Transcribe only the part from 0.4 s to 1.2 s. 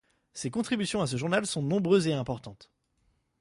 contributions à ce